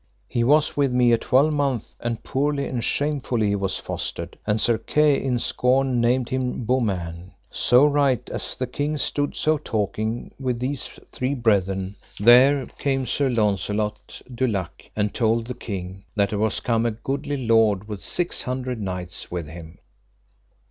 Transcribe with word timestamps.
He 0.27 0.43
was 0.43 0.75
with 0.75 0.91
me 0.91 1.11
a 1.11 1.17
twelvemonth, 1.19 1.93
and 1.99 2.23
poorly 2.23 2.65
and 2.65 2.83
shamefully 2.83 3.49
he 3.49 3.55
was 3.55 3.77
fostered, 3.77 4.35
and 4.47 4.59
Sir 4.59 4.79
Kay 4.79 5.21
in 5.23 5.37
scorn 5.37 6.01
named 6.01 6.29
him 6.29 6.65
Beaumains. 6.65 7.33
So 7.51 7.85
right 7.85 8.27
as 8.31 8.55
the 8.55 8.65
king 8.65 8.97
stood 8.97 9.35
so 9.35 9.59
talking 9.59 10.33
with 10.39 10.57
these 10.59 10.87
three 11.11 11.35
brethren, 11.35 11.97
there 12.19 12.65
came 12.65 13.05
Sir 13.05 13.29
Launcelot 13.29 14.23
du 14.33 14.47
Lake, 14.47 14.91
and 14.95 15.13
told 15.13 15.45
the 15.45 15.53
king 15.53 16.03
that 16.15 16.31
there 16.31 16.39
was 16.39 16.61
come 16.61 16.87
a 16.87 16.89
goodly 16.89 17.45
lord 17.45 17.87
with 17.87 18.01
six 18.01 18.41
hundred 18.41 18.81
knights 18.81 19.29
with 19.29 19.45
him. 19.45 19.77